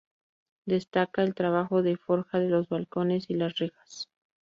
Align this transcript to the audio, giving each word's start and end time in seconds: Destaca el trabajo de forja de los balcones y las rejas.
Destaca 0.65 1.21
el 1.21 1.35
trabajo 1.35 1.83
de 1.83 1.95
forja 1.95 2.39
de 2.39 2.49
los 2.49 2.67
balcones 2.69 3.29
y 3.29 3.35
las 3.35 3.59
rejas. 3.59 4.09